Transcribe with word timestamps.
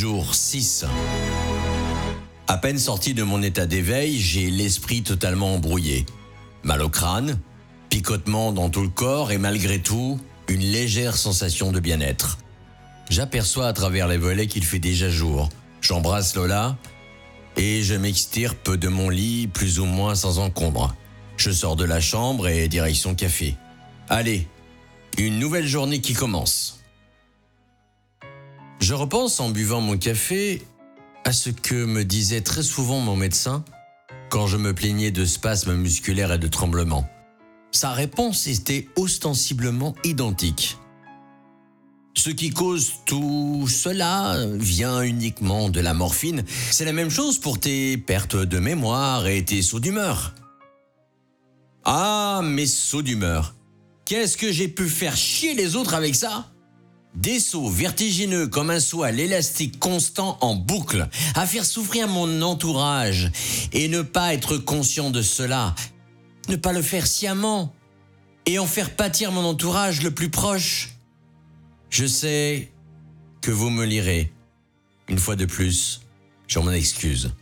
Jour 0.00 0.32
6. 0.32 0.84
À 2.46 2.56
peine 2.56 2.78
sorti 2.78 3.14
de 3.14 3.24
mon 3.24 3.42
état 3.42 3.66
d'éveil, 3.66 4.16
j'ai 4.16 4.48
l'esprit 4.48 5.02
totalement 5.02 5.54
embrouillé. 5.54 6.06
Mal 6.62 6.82
au 6.82 6.88
crâne, 6.88 7.40
picotement 7.88 8.52
dans 8.52 8.70
tout 8.70 8.82
le 8.82 8.90
corps 8.90 9.32
et 9.32 9.38
malgré 9.38 9.80
tout, 9.80 10.20
une 10.46 10.60
légère 10.60 11.16
sensation 11.16 11.72
de 11.72 11.80
bien-être. 11.80 12.38
J'aperçois 13.10 13.66
à 13.66 13.72
travers 13.72 14.06
les 14.06 14.18
volets 14.18 14.46
qu'il 14.46 14.64
fait 14.64 14.78
déjà 14.78 15.10
jour. 15.10 15.48
J'embrasse 15.80 16.36
Lola 16.36 16.76
et 17.56 17.82
je 17.82 17.96
m'extirpe 17.96 18.76
de 18.76 18.86
mon 18.86 19.08
lit 19.08 19.48
plus 19.48 19.80
ou 19.80 19.84
moins 19.84 20.14
sans 20.14 20.38
encombre. 20.38 20.94
Je 21.38 21.50
sors 21.50 21.74
de 21.74 21.84
la 21.84 22.00
chambre 22.00 22.46
et 22.46 22.68
direction 22.68 23.16
café. 23.16 23.56
Allez, 24.08 24.46
une 25.16 25.40
nouvelle 25.40 25.66
journée 25.66 26.00
qui 26.00 26.14
commence. 26.14 26.77
Je 28.88 28.94
repense 28.94 29.38
en 29.38 29.50
buvant 29.50 29.82
mon 29.82 29.98
café 29.98 30.62
à 31.26 31.34
ce 31.34 31.50
que 31.50 31.84
me 31.84 32.06
disait 32.06 32.40
très 32.40 32.62
souvent 32.62 33.00
mon 33.00 33.16
médecin 33.16 33.62
quand 34.30 34.46
je 34.46 34.56
me 34.56 34.72
plaignais 34.72 35.10
de 35.10 35.26
spasmes 35.26 35.74
musculaires 35.74 36.32
et 36.32 36.38
de 36.38 36.48
tremblements. 36.48 37.06
Sa 37.70 37.90
réponse 37.90 38.46
était 38.46 38.88
ostensiblement 38.96 39.94
identique. 40.04 40.78
Ce 42.16 42.30
qui 42.30 42.48
cause 42.48 42.92
tout 43.04 43.66
cela 43.68 44.38
vient 44.54 45.02
uniquement 45.02 45.68
de 45.68 45.80
la 45.80 45.92
morphine. 45.92 46.42
C'est 46.70 46.86
la 46.86 46.94
même 46.94 47.10
chose 47.10 47.38
pour 47.38 47.60
tes 47.60 47.98
pertes 47.98 48.36
de 48.36 48.58
mémoire 48.58 49.26
et 49.26 49.44
tes 49.44 49.60
sauts 49.60 49.80
d'humeur. 49.80 50.34
Ah, 51.84 52.40
mes 52.42 52.64
sauts 52.64 53.02
d'humeur. 53.02 53.54
Qu'est-ce 54.06 54.38
que 54.38 54.50
j'ai 54.50 54.68
pu 54.68 54.88
faire 54.88 55.14
chier 55.14 55.52
les 55.52 55.76
autres 55.76 55.92
avec 55.92 56.14
ça? 56.14 56.50
Des 57.18 57.40
sauts 57.40 57.68
vertigineux 57.68 58.46
comme 58.46 58.70
un 58.70 58.78
saut 58.78 59.02
à 59.02 59.10
l'élastique 59.10 59.80
constant 59.80 60.38
en 60.40 60.54
boucle, 60.54 61.08
à 61.34 61.46
faire 61.46 61.64
souffrir 61.64 62.06
mon 62.06 62.42
entourage 62.42 63.30
et 63.72 63.88
ne 63.88 64.02
pas 64.02 64.34
être 64.34 64.56
conscient 64.56 65.10
de 65.10 65.20
cela, 65.20 65.74
ne 66.48 66.56
pas 66.56 66.72
le 66.72 66.82
faire 66.82 67.06
sciemment 67.06 67.74
et 68.46 68.58
en 68.58 68.66
faire 68.66 68.94
pâtir 68.94 69.32
mon 69.32 69.44
entourage 69.44 70.02
le 70.02 70.12
plus 70.12 70.30
proche. 70.30 70.90
Je 71.90 72.06
sais 72.06 72.70
que 73.40 73.50
vous 73.50 73.70
me 73.70 73.84
lirez. 73.84 74.32
Une 75.08 75.18
fois 75.18 75.36
de 75.36 75.44
plus, 75.44 76.02
je 76.46 76.58
m'en 76.60 76.70
excuse. 76.70 77.34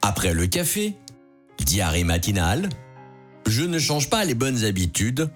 Après 0.00 0.32
le 0.32 0.46
café, 0.46 0.94
diarrhée 1.58 2.04
matinale, 2.04 2.70
je 3.46 3.62
ne 3.62 3.78
change 3.78 4.08
pas 4.08 4.24
les 4.24 4.34
bonnes 4.34 4.64
habitudes 4.64 5.30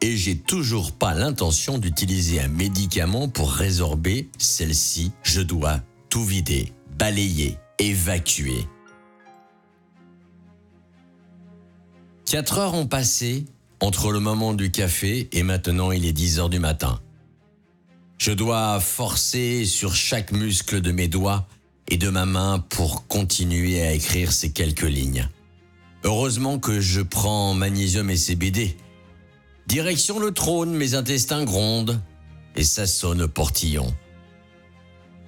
et 0.00 0.16
j'ai 0.16 0.36
toujours 0.36 0.92
pas 0.92 1.14
l'intention 1.14 1.78
d'utiliser 1.78 2.40
un 2.40 2.48
médicament 2.48 3.28
pour 3.28 3.52
résorber 3.52 4.28
celle-ci. 4.38 5.12
Je 5.22 5.40
dois 5.40 5.80
tout 6.08 6.24
vider, 6.24 6.72
balayer, 6.98 7.56
évacuer. 7.78 8.66
Quatre 12.24 12.58
heures 12.58 12.74
ont 12.74 12.86
passé 12.86 13.44
entre 13.80 14.12
le 14.12 14.20
moment 14.20 14.54
du 14.54 14.70
café 14.70 15.28
et 15.32 15.42
maintenant 15.42 15.90
il 15.90 16.04
est 16.06 16.12
10 16.12 16.38
heures 16.38 16.50
du 16.50 16.58
matin. 16.58 17.00
Je 18.18 18.32
dois 18.32 18.80
forcer 18.80 19.64
sur 19.64 19.94
chaque 19.94 20.32
muscle 20.32 20.80
de 20.80 20.92
mes 20.92 21.08
doigts 21.08 21.48
et 21.88 21.96
de 21.96 22.08
ma 22.08 22.26
main 22.26 22.58
pour 22.68 23.06
continuer 23.08 23.82
à 23.82 23.92
écrire 23.92 24.32
ces 24.32 24.52
quelques 24.52 24.82
lignes. 24.82 25.28
Heureusement 26.04 26.58
que 26.58 26.80
je 26.80 27.00
prends 27.00 27.54
magnésium 27.54 28.10
et 28.10 28.16
CBD 28.16 28.76
Direction 29.70 30.18
le 30.18 30.32
trône, 30.32 30.74
mes 30.74 30.94
intestins 30.96 31.44
grondent 31.44 32.00
et 32.56 32.64
ça 32.64 32.88
sonne 32.88 33.28
portillon. 33.28 33.94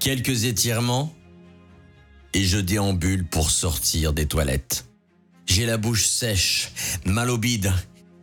Quelques 0.00 0.46
étirements 0.46 1.14
et 2.34 2.42
je 2.42 2.58
déambule 2.58 3.24
pour 3.24 3.52
sortir 3.52 4.12
des 4.12 4.26
toilettes. 4.26 4.86
J'ai 5.46 5.64
la 5.64 5.76
bouche 5.76 6.06
sèche, 6.06 6.72
mal 7.04 7.30
au 7.30 7.38
bide. 7.38 7.72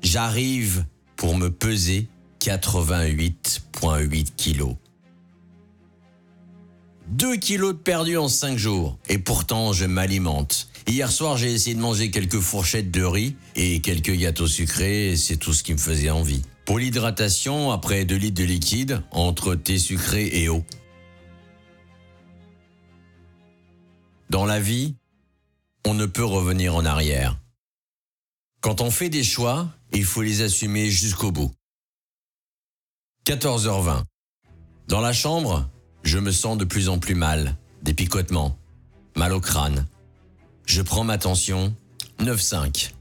J'arrive 0.01 0.83
pour 1.15 1.37
me 1.37 1.49
peser 1.49 2.09
88,8 2.41 4.35
kilos. 4.35 4.75
2 7.11 7.37
kilos 7.37 7.75
de 7.75 7.79
perdu 7.79 8.17
en 8.17 8.27
5 8.27 8.57
jours. 8.57 8.99
Et 9.07 9.19
pourtant, 9.19 9.71
je 9.71 9.85
m'alimente. 9.85 10.68
Hier 10.89 11.11
soir, 11.11 11.37
j'ai 11.37 11.53
essayé 11.53 11.75
de 11.75 11.81
manger 11.81 12.09
quelques 12.09 12.39
fourchettes 12.39 12.89
de 12.89 13.03
riz 13.03 13.35
et 13.55 13.79
quelques 13.79 14.15
gâteaux 14.15 14.47
sucrés, 14.47 15.15
c'est 15.17 15.37
tout 15.37 15.53
ce 15.53 15.61
qui 15.61 15.73
me 15.73 15.77
faisait 15.77 16.09
envie. 16.09 16.41
Pour 16.65 16.79
l'hydratation, 16.79 17.69
après 17.69 18.05
2 18.05 18.15
litres 18.15 18.41
de 18.41 18.43
liquide, 18.43 19.03
entre 19.11 19.53
thé 19.53 19.77
sucré 19.77 20.25
et 20.33 20.49
eau. 20.49 20.65
Dans 24.31 24.47
la 24.47 24.59
vie, 24.59 24.95
on 25.85 25.93
ne 25.93 26.07
peut 26.07 26.25
revenir 26.25 26.73
en 26.73 26.83
arrière. 26.85 27.39
Quand 28.59 28.81
on 28.81 28.89
fait 28.89 29.09
des 29.09 29.23
choix, 29.23 29.69
il 29.93 30.05
faut 30.05 30.23
les 30.23 30.41
assumer 30.41 30.89
jusqu'au 30.89 31.31
bout. 31.31 31.51
14h20. 33.27 34.05
Dans 34.87 35.01
la 35.01 35.13
chambre, 35.13 35.69
je 36.01 36.17
me 36.17 36.31
sens 36.31 36.57
de 36.57 36.65
plus 36.65 36.89
en 36.89 36.97
plus 36.97 37.13
mal, 37.13 37.57
des 37.83 37.93
picotements, 37.93 38.57
mal 39.15 39.33
au 39.33 39.39
crâne, 39.39 39.85
je 40.69 40.83
prends 40.83 41.03
ma 41.03 41.17
tension 41.17 41.73
9,5. 42.19 42.91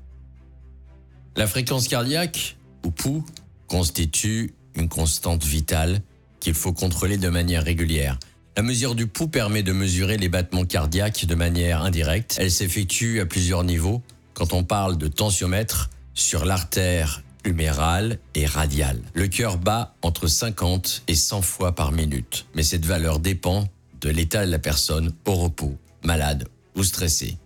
La 1.36 1.46
fréquence 1.46 1.86
cardiaque, 1.86 2.56
ou 2.84 2.90
pouls, 2.90 3.24
constitue 3.66 4.54
une 4.74 4.88
constante 4.88 5.44
vitale 5.44 6.00
qu'il 6.40 6.54
faut 6.54 6.72
contrôler 6.72 7.18
de 7.18 7.28
manière 7.28 7.62
régulière. 7.62 8.18
La 8.56 8.62
mesure 8.62 8.94
du 8.94 9.06
pouls 9.06 9.28
permet 9.28 9.62
de 9.62 9.72
mesurer 9.72 10.16
les 10.16 10.30
battements 10.30 10.64
cardiaques 10.64 11.26
de 11.26 11.34
manière 11.34 11.82
indirecte. 11.82 12.36
Elle 12.40 12.50
s'effectue 12.50 13.20
à 13.20 13.26
plusieurs 13.26 13.64
niveaux 13.64 14.02
quand 14.32 14.54
on 14.54 14.64
parle 14.64 14.96
de 14.96 15.06
tensiomètre 15.06 15.90
sur 16.14 16.46
l'artère 16.46 17.22
humérale 17.44 18.18
et 18.34 18.46
radiale. 18.46 19.00
Le 19.12 19.28
cœur 19.28 19.58
bat 19.58 19.94
entre 20.00 20.26
50 20.26 21.02
et 21.06 21.14
100 21.14 21.42
fois 21.42 21.74
par 21.74 21.92
minute, 21.92 22.46
mais 22.54 22.62
cette 22.62 22.86
valeur 22.86 23.18
dépend 23.18 23.68
de 24.00 24.08
l'état 24.08 24.46
de 24.46 24.50
la 24.50 24.58
personne 24.58 25.12
au 25.26 25.34
repos, 25.34 25.76
malade 26.02 26.48
ou 26.74 26.82
stressée. 26.82 27.36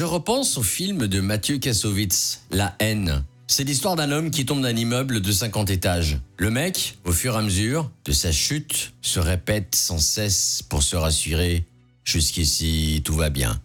Je 0.00 0.06
repense 0.06 0.56
au 0.56 0.62
film 0.62 1.08
de 1.08 1.20
Mathieu 1.20 1.58
Kassovitz, 1.58 2.46
La 2.50 2.74
haine. 2.78 3.22
C'est 3.46 3.64
l'histoire 3.64 3.96
d'un 3.96 4.10
homme 4.12 4.30
qui 4.30 4.46
tombe 4.46 4.62
d'un 4.62 4.74
immeuble 4.74 5.20
de 5.20 5.30
50 5.30 5.68
étages. 5.68 6.18
Le 6.38 6.50
mec, 6.50 6.96
au 7.04 7.12
fur 7.12 7.34
et 7.34 7.36
à 7.36 7.42
mesure 7.42 7.90
de 8.06 8.12
sa 8.12 8.32
chute, 8.32 8.94
se 9.02 9.20
répète 9.20 9.74
sans 9.74 9.98
cesse 9.98 10.62
pour 10.62 10.82
se 10.82 10.96
rassurer 10.96 11.66
Jusqu'ici, 12.02 13.02
tout 13.04 13.12
va 13.12 13.28
bien. 13.28 13.60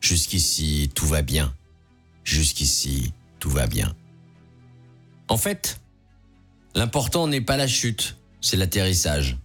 Jusqu'ici, 0.00 0.90
tout 0.96 1.06
va 1.06 1.22
bien. 1.22 1.54
Jusqu'ici, 2.24 3.12
tout 3.38 3.50
va 3.50 3.68
bien. 3.68 3.94
En 5.28 5.36
fait, 5.36 5.80
l'important 6.74 7.28
n'est 7.28 7.40
pas 7.40 7.56
la 7.56 7.68
chute, 7.68 8.16
c'est 8.40 8.56
l'atterrissage. 8.56 9.36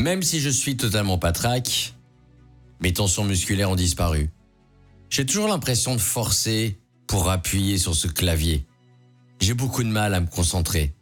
Même 0.00 0.24
si 0.24 0.40
je 0.40 0.50
suis 0.50 0.76
totalement 0.76 1.16
patraque, 1.16 1.94
mes 2.80 2.92
tensions 2.92 3.22
musculaires 3.22 3.70
ont 3.70 3.76
disparu. 3.76 4.28
J'ai 5.12 5.26
toujours 5.26 5.46
l'impression 5.46 5.94
de 5.94 6.00
forcer 6.00 6.78
pour 7.06 7.28
appuyer 7.28 7.76
sur 7.76 7.94
ce 7.94 8.08
clavier. 8.08 8.64
J'ai 9.40 9.52
beaucoup 9.52 9.82
de 9.82 9.90
mal 9.90 10.14
à 10.14 10.20
me 10.20 10.26
concentrer. 10.26 10.94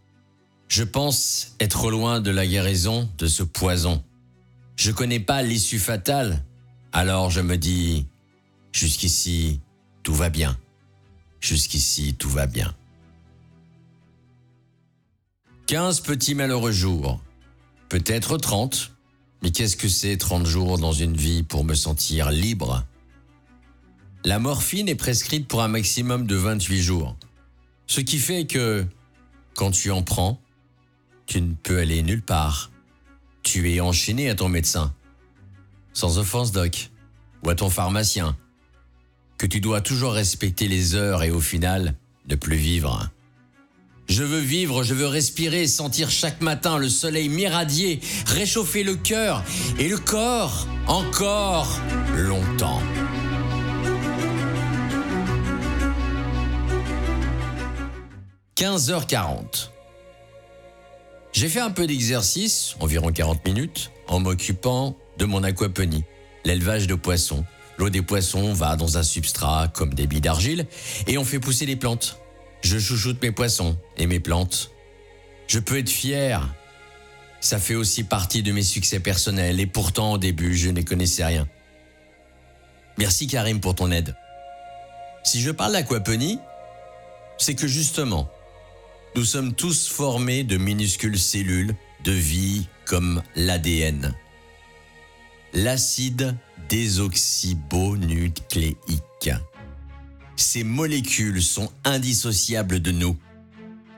Je 0.66 0.82
pense 0.82 1.54
être 1.60 1.92
loin 1.92 2.20
de 2.20 2.32
la 2.32 2.44
guérison 2.44 3.08
de 3.18 3.28
ce 3.28 3.44
poison. 3.44 4.02
Je 4.74 4.90
connais 4.90 5.20
pas 5.20 5.42
l'issue 5.42 5.78
fatale, 5.78 6.44
alors 6.92 7.30
je 7.30 7.40
me 7.40 7.56
dis 7.56 8.08
jusqu'ici 8.72 9.60
tout 10.02 10.14
va 10.14 10.28
bien. 10.28 10.58
Jusqu'ici 11.40 12.14
tout 12.14 12.30
va 12.30 12.48
bien. 12.48 12.74
15 15.68 16.00
petits 16.00 16.34
malheureux 16.34 16.72
jours. 16.72 17.22
Peut-être 17.88 18.38
30. 18.38 18.90
Mais 19.44 19.52
qu'est-ce 19.52 19.76
que 19.76 19.88
c'est 19.88 20.16
30 20.16 20.46
jours 20.46 20.78
dans 20.78 20.92
une 20.92 21.16
vie 21.16 21.44
pour 21.44 21.64
me 21.64 21.74
sentir 21.74 22.32
libre? 22.32 22.84
La 24.24 24.38
morphine 24.38 24.88
est 24.88 24.94
prescrite 24.94 25.48
pour 25.48 25.62
un 25.62 25.68
maximum 25.68 26.26
de 26.26 26.36
28 26.36 26.82
jours. 26.82 27.16
Ce 27.86 28.00
qui 28.00 28.18
fait 28.18 28.46
que, 28.46 28.84
quand 29.54 29.70
tu 29.70 29.90
en 29.90 30.02
prends, 30.02 30.40
tu 31.26 31.40
ne 31.40 31.54
peux 31.54 31.78
aller 31.78 32.02
nulle 32.02 32.22
part. 32.22 32.70
Tu 33.42 33.72
es 33.72 33.80
enchaîné 33.80 34.28
à 34.28 34.34
ton 34.34 34.48
médecin. 34.48 34.94
Sans 35.92 36.18
offense, 36.18 36.52
doc. 36.52 36.90
Ou 37.44 37.50
à 37.50 37.54
ton 37.54 37.70
pharmacien. 37.70 38.36
Que 39.38 39.46
tu 39.46 39.60
dois 39.60 39.80
toujours 39.80 40.12
respecter 40.12 40.68
les 40.68 40.94
heures 40.94 41.22
et 41.22 41.30
au 41.30 41.40
final, 41.40 41.94
ne 42.28 42.34
plus 42.34 42.56
vivre. 42.56 43.08
Je 44.08 44.24
veux 44.24 44.40
vivre, 44.40 44.82
je 44.82 44.92
veux 44.92 45.06
respirer, 45.06 45.66
sentir 45.66 46.10
chaque 46.10 46.40
matin 46.40 46.78
le 46.78 46.88
soleil 46.88 47.28
m'irradier, 47.28 48.00
réchauffer 48.26 48.82
le 48.82 48.96
cœur 48.96 49.44
et 49.78 49.88
le 49.88 49.98
corps 49.98 50.66
encore 50.88 51.80
longtemps. 52.16 52.82
15h40. 58.60 59.70
J'ai 61.32 61.48
fait 61.48 61.60
un 61.60 61.70
peu 61.70 61.86
d'exercice, 61.86 62.76
environ 62.78 63.10
40 63.10 63.42
minutes, 63.46 63.90
en 64.06 64.20
m'occupant 64.20 64.98
de 65.16 65.24
mon 65.24 65.42
aquaponie, 65.42 66.04
l'élevage 66.44 66.86
de 66.86 66.94
poissons. 66.94 67.42
L'eau 67.78 67.88
des 67.88 68.02
poissons 68.02 68.52
va 68.52 68.76
dans 68.76 68.98
un 68.98 69.02
substrat 69.02 69.68
comme 69.68 69.94
des 69.94 70.06
billes 70.06 70.20
d'argile 70.20 70.66
et 71.06 71.16
on 71.16 71.24
fait 71.24 71.40
pousser 71.40 71.64
les 71.64 71.76
plantes. 71.76 72.18
Je 72.60 72.78
chouchoute 72.78 73.22
mes 73.22 73.32
poissons 73.32 73.78
et 73.96 74.06
mes 74.06 74.20
plantes. 74.20 74.72
Je 75.46 75.58
peux 75.58 75.78
être 75.78 75.88
fier. 75.88 76.46
Ça 77.40 77.58
fait 77.58 77.76
aussi 77.76 78.04
partie 78.04 78.42
de 78.42 78.52
mes 78.52 78.62
succès 78.62 79.00
personnels 79.00 79.58
et 79.58 79.66
pourtant 79.66 80.12
au 80.12 80.18
début 80.18 80.54
je 80.54 80.68
ne 80.68 80.82
connaissais 80.82 81.24
rien. 81.24 81.48
Merci 82.98 83.26
Karim 83.26 83.58
pour 83.58 83.74
ton 83.74 83.90
aide. 83.90 84.14
Si 85.24 85.40
je 85.40 85.50
parle 85.50 85.72
d'aquaponie, 85.72 86.38
c'est 87.38 87.54
que 87.54 87.66
justement, 87.66 88.30
nous 89.16 89.24
sommes 89.24 89.54
tous 89.54 89.88
formés 89.88 90.44
de 90.44 90.56
minuscules 90.56 91.18
cellules 91.18 91.74
de 92.04 92.12
vie 92.12 92.68
comme 92.86 93.22
l'ADN. 93.36 94.14
L'acide 95.52 96.36
désoxybonucléique. 96.68 99.30
Ces 100.36 100.64
molécules 100.64 101.42
sont 101.42 101.70
indissociables 101.84 102.80
de 102.80 102.92
nous, 102.92 103.16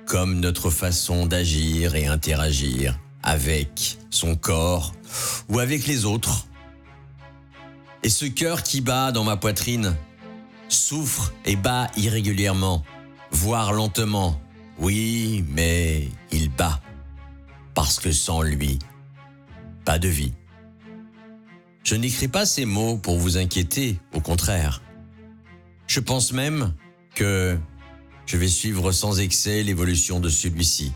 comme 0.06 0.40
notre 0.40 0.70
façon 0.70 1.26
d'agir 1.26 1.94
et 1.94 2.06
interagir 2.06 2.98
avec 3.22 3.98
son 4.10 4.34
corps 4.34 4.92
ou 5.48 5.60
avec 5.60 5.86
les 5.86 6.04
autres. 6.04 6.46
Et 8.02 8.08
ce 8.08 8.24
cœur 8.24 8.62
qui 8.62 8.80
bat 8.80 9.12
dans 9.12 9.24
ma 9.24 9.36
poitrine 9.36 9.94
souffre 10.68 11.32
et 11.44 11.56
bat 11.56 11.90
irrégulièrement, 11.96 12.82
voire 13.30 13.72
lentement. 13.72 14.40
Oui, 14.82 15.44
mais 15.48 16.08
il 16.32 16.50
bat, 16.50 16.80
parce 17.72 18.00
que 18.00 18.10
sans 18.10 18.42
lui, 18.42 18.80
pas 19.84 20.00
de 20.00 20.08
vie. 20.08 20.32
Je 21.84 21.94
n'écris 21.94 22.26
pas 22.26 22.44
ces 22.46 22.64
mots 22.64 22.96
pour 22.96 23.16
vous 23.16 23.36
inquiéter, 23.36 24.00
au 24.12 24.20
contraire. 24.20 24.82
Je 25.86 26.00
pense 26.00 26.32
même 26.32 26.74
que 27.14 27.56
je 28.26 28.36
vais 28.36 28.48
suivre 28.48 28.90
sans 28.90 29.20
excès 29.20 29.62
l'évolution 29.62 30.18
de 30.18 30.28
celui-ci. 30.28 30.92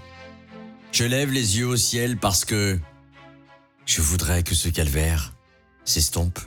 Je 0.91 1.05
lève 1.05 1.31
les 1.31 1.59
yeux 1.59 1.69
au 1.69 1.77
ciel 1.77 2.17
parce 2.17 2.44
que 2.44 2.81
je 3.85 4.03
voudrais 4.03 4.43
que 4.43 4.56
ce 4.56 4.69
calvaire 4.69 5.33
s'estompe. 5.85 6.41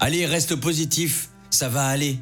Allez, 0.00 0.26
reste 0.26 0.54
positif, 0.56 1.30
ça 1.48 1.70
va 1.70 1.86
aller. 1.86 2.18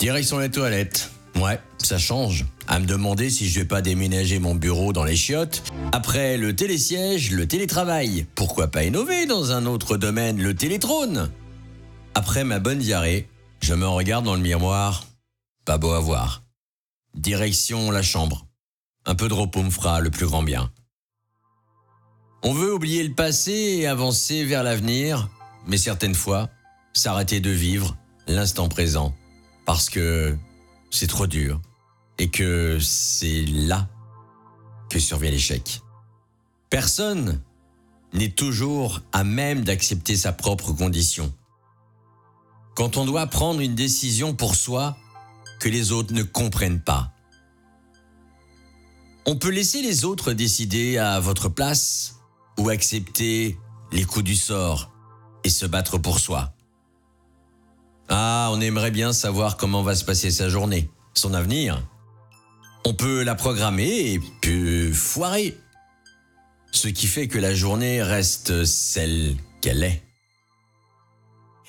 Direction 0.00 0.40
les 0.40 0.50
toilettes. 0.50 1.12
Ouais, 1.40 1.58
ça 1.78 1.96
change. 1.96 2.44
À 2.66 2.78
me 2.78 2.84
demander 2.84 3.30
si 3.30 3.48
je 3.48 3.60
vais 3.60 3.66
pas 3.66 3.80
déménager 3.80 4.38
mon 4.38 4.54
bureau 4.54 4.92
dans 4.92 5.04
les 5.04 5.16
chiottes. 5.16 5.62
Après 5.90 6.36
le 6.36 6.54
télésiège, 6.54 7.30
le 7.30 7.48
télétravail. 7.48 8.26
Pourquoi 8.34 8.68
pas 8.68 8.84
innover 8.84 9.24
dans 9.24 9.50
un 9.50 9.64
autre 9.64 9.96
domaine, 9.96 10.42
le 10.42 10.54
télétrône? 10.54 11.30
Après 12.14 12.44
ma 12.44 12.58
bonne 12.58 12.78
diarrhée, 12.78 13.26
je 13.62 13.72
me 13.72 13.88
regarde 13.88 14.26
dans 14.26 14.34
le 14.34 14.42
miroir. 14.42 15.06
Pas 15.64 15.78
beau 15.78 15.92
à 15.92 16.00
voir. 16.00 16.42
Direction 17.14 17.90
la 17.90 18.02
chambre. 18.02 18.46
Un 19.06 19.14
peu 19.14 19.28
de 19.28 19.34
repos 19.34 19.62
me 19.62 19.70
fera 19.70 20.00
le 20.00 20.10
plus 20.10 20.26
grand 20.26 20.42
bien. 20.42 20.70
On 22.42 22.52
veut 22.52 22.74
oublier 22.74 23.02
le 23.02 23.14
passé 23.14 23.52
et 23.52 23.86
avancer 23.86 24.44
vers 24.44 24.62
l'avenir, 24.62 25.30
mais 25.66 25.78
certaines 25.78 26.14
fois, 26.14 26.50
s'arrêter 26.92 27.40
de 27.40 27.50
vivre 27.50 27.96
l'instant 28.26 28.68
présent. 28.68 29.14
Parce 29.64 29.88
que 29.88 30.36
c'est 30.90 31.06
trop 31.06 31.26
dur 31.26 31.60
et 32.18 32.28
que 32.28 32.78
c'est 32.80 33.44
là 33.46 33.88
que 34.90 34.98
survient 34.98 35.30
l'échec. 35.30 35.80
Personne 36.68 37.40
n'est 38.12 38.30
toujours 38.30 39.00
à 39.12 39.24
même 39.24 39.62
d'accepter 39.62 40.16
sa 40.16 40.32
propre 40.32 40.72
condition. 40.72 41.32
Quand 42.74 42.96
on 42.96 43.04
doit 43.04 43.26
prendre 43.26 43.60
une 43.60 43.74
décision 43.74 44.34
pour 44.34 44.54
soi 44.54 44.96
que 45.60 45.68
les 45.68 45.92
autres 45.92 46.14
ne 46.14 46.22
comprennent 46.22 46.80
pas. 46.80 47.12
On 49.26 49.36
peut 49.36 49.50
laisser 49.50 49.82
les 49.82 50.04
autres 50.04 50.32
décider 50.32 50.98
à 50.98 51.20
votre 51.20 51.48
place 51.48 52.20
ou 52.58 52.68
accepter 52.68 53.58
les 53.92 54.04
coups 54.04 54.24
du 54.24 54.34
sort 54.34 54.90
et 55.44 55.50
se 55.50 55.66
battre 55.66 55.98
pour 55.98 56.18
soi. 56.18 56.52
Ah, 58.12 58.50
on 58.52 58.60
aimerait 58.60 58.90
bien 58.90 59.12
savoir 59.12 59.56
comment 59.56 59.84
va 59.84 59.94
se 59.94 60.04
passer 60.04 60.32
sa 60.32 60.48
journée, 60.48 60.90
son 61.14 61.32
avenir. 61.32 61.80
On 62.84 62.92
peut 62.92 63.22
la 63.22 63.36
programmer 63.36 64.14
et 64.14 64.20
puis 64.40 64.92
foirer. 64.92 65.56
Ce 66.72 66.88
qui 66.88 67.06
fait 67.06 67.28
que 67.28 67.38
la 67.38 67.54
journée 67.54 68.02
reste 68.02 68.64
celle 68.64 69.36
qu'elle 69.60 69.84
est. 69.84 70.02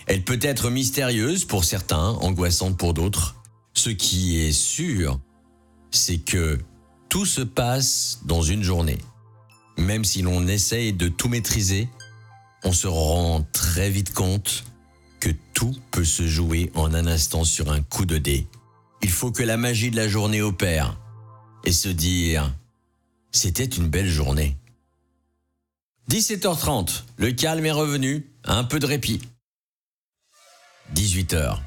Elle 0.07 0.23
peut 0.23 0.39
être 0.41 0.71
mystérieuse 0.71 1.45
pour 1.45 1.63
certains, 1.63 2.09
angoissante 2.21 2.75
pour 2.75 2.95
d'autres. 2.95 3.35
Ce 3.75 3.91
qui 3.91 4.41
est 4.41 4.51
sûr, 4.51 5.19
c'est 5.91 6.17
que 6.17 6.57
tout 7.07 7.27
se 7.27 7.41
passe 7.41 8.21
dans 8.25 8.41
une 8.41 8.63
journée. 8.63 8.97
Même 9.77 10.03
si 10.03 10.23
l'on 10.23 10.47
essaye 10.47 10.91
de 10.91 11.07
tout 11.07 11.29
maîtriser, 11.29 11.87
on 12.63 12.73
se 12.73 12.87
rend 12.87 13.45
très 13.53 13.91
vite 13.91 14.11
compte 14.11 14.63
tout 15.61 15.77
peut 15.91 16.03
se 16.03 16.25
jouer 16.25 16.71
en 16.73 16.91
un 16.95 17.05
instant 17.05 17.43
sur 17.43 17.71
un 17.71 17.83
coup 17.83 18.07
de 18.07 18.17
dé. 18.17 18.47
Il 19.03 19.11
faut 19.11 19.31
que 19.31 19.43
la 19.43 19.57
magie 19.57 19.91
de 19.91 19.95
la 19.95 20.07
journée 20.07 20.41
opère 20.41 20.97
et 21.65 21.71
se 21.71 21.87
dire 21.87 22.51
c'était 23.31 23.65
une 23.65 23.87
belle 23.87 24.09
journée. 24.09 24.57
17h30, 26.09 27.03
le 27.17 27.31
calme 27.33 27.63
est 27.63 27.71
revenu, 27.71 28.27
un 28.43 28.63
peu 28.63 28.79
de 28.79 28.87
répit. 28.87 29.21
18h. 30.95 31.59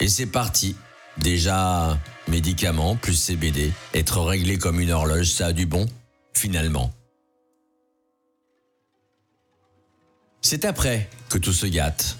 Et 0.00 0.08
c'est 0.08 0.26
parti. 0.26 0.74
Déjà, 1.18 1.96
médicaments 2.26 2.96
plus 2.96 3.14
CBD, 3.14 3.72
être 3.94 4.20
réglé 4.20 4.58
comme 4.58 4.80
une 4.80 4.90
horloge, 4.90 5.30
ça 5.30 5.46
a 5.46 5.52
du 5.52 5.66
bon, 5.66 5.86
finalement. 6.34 6.92
C'est 10.42 10.64
après 10.64 11.08
que 11.28 11.38
tout 11.38 11.52
se 11.52 11.66
gâte. 11.66 12.18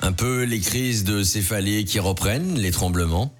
Un 0.00 0.12
peu 0.12 0.42
les 0.42 0.60
crises 0.60 1.04
de 1.04 1.22
céphalée 1.22 1.84
qui 1.84 1.98
reprennent, 1.98 2.58
les 2.58 2.70
tremblements, 2.70 3.32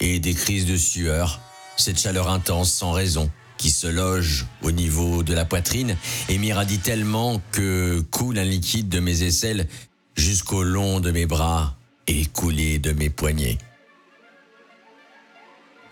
et 0.00 0.18
des 0.18 0.34
crises 0.34 0.66
de 0.66 0.76
sueur, 0.76 1.40
cette 1.76 1.98
chaleur 1.98 2.28
intense 2.28 2.72
sans 2.72 2.92
raison 2.92 3.30
qui 3.56 3.70
se 3.70 3.86
loge 3.86 4.46
au 4.62 4.72
niveau 4.72 5.22
de 5.22 5.32
la 5.32 5.44
poitrine 5.44 5.96
et 6.28 6.38
m'irradie 6.38 6.78
tellement 6.78 7.40
que 7.52 8.00
coule 8.10 8.38
un 8.38 8.44
liquide 8.44 8.88
de 8.88 9.00
mes 9.00 9.22
aisselles 9.22 9.68
jusqu'au 10.16 10.62
long 10.62 11.00
de 11.00 11.10
mes 11.10 11.26
bras 11.26 11.76
et 12.06 12.26
coulé 12.26 12.78
de 12.78 12.92
mes 12.92 13.10
poignets. 13.10 13.58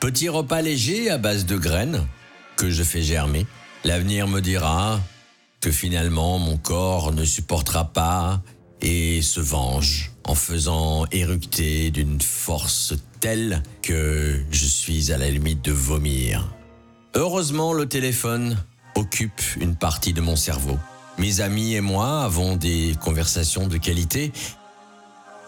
Petit 0.00 0.28
repas 0.28 0.60
léger 0.60 1.10
à 1.10 1.18
base 1.18 1.46
de 1.46 1.56
graines 1.56 2.06
que 2.56 2.70
je 2.70 2.82
fais 2.82 3.02
germer. 3.02 3.46
L'avenir 3.84 4.28
me 4.28 4.40
dira 4.40 5.00
que 5.60 5.70
finalement 5.70 6.38
mon 6.38 6.56
corps 6.56 7.12
ne 7.12 7.24
supportera 7.24 7.92
pas 7.92 8.42
et 8.82 9.22
se 9.22 9.40
venge 9.40 10.10
en 10.24 10.34
faisant 10.34 11.06
éructer 11.12 11.90
d'une 11.90 12.20
force 12.20 12.94
telle 13.20 13.62
que 13.82 14.42
je 14.50 14.66
suis 14.66 15.12
à 15.12 15.18
la 15.18 15.30
limite 15.30 15.64
de 15.64 15.72
vomir. 15.72 16.52
Heureusement, 17.14 17.72
le 17.72 17.86
téléphone 17.86 18.56
occupe 18.96 19.42
une 19.60 19.76
partie 19.76 20.12
de 20.12 20.20
mon 20.20 20.36
cerveau. 20.36 20.78
Mes 21.18 21.40
amis 21.40 21.74
et 21.74 21.80
moi 21.80 22.22
avons 22.22 22.56
des 22.56 22.94
conversations 23.00 23.68
de 23.68 23.76
qualité 23.76 24.32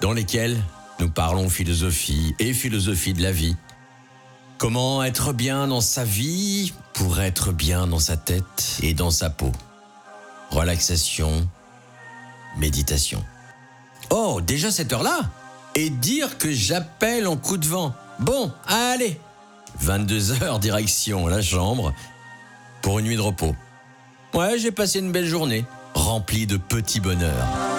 dans 0.00 0.12
lesquelles 0.12 0.56
nous 1.00 1.10
parlons 1.10 1.48
philosophie 1.48 2.34
et 2.38 2.52
philosophie 2.52 3.14
de 3.14 3.22
la 3.22 3.32
vie. 3.32 3.56
Comment 4.58 5.02
être 5.02 5.32
bien 5.32 5.66
dans 5.66 5.80
sa 5.80 6.04
vie 6.04 6.72
pour 6.92 7.20
être 7.20 7.52
bien 7.52 7.86
dans 7.86 7.98
sa 7.98 8.16
tête 8.16 8.78
et 8.82 8.94
dans 8.94 9.10
sa 9.10 9.30
peau. 9.30 9.50
Relaxation, 10.50 11.48
méditation. 12.56 13.22
Oh, 14.10 14.40
déjà 14.40 14.70
cette 14.70 14.92
heure-là? 14.92 15.30
Et 15.74 15.90
dire 15.90 16.38
que 16.38 16.52
j'appelle 16.52 17.26
en 17.26 17.36
coup 17.36 17.56
de 17.56 17.66
vent. 17.66 17.94
Bon, 18.20 18.52
allez 18.66 19.18
22 19.80 20.42
heures 20.42 20.60
direction 20.60 21.26
la 21.26 21.42
chambre 21.42 21.92
pour 22.80 22.98
une 22.98 23.06
nuit 23.06 23.16
de 23.16 23.20
repos. 23.20 23.54
Ouais, 24.34 24.58
j'ai 24.58 24.70
passé 24.70 25.00
une 25.00 25.10
belle 25.10 25.26
journée, 25.26 25.64
remplie 25.94 26.46
de 26.46 26.56
petits 26.56 27.00
bonheurs. 27.00 27.73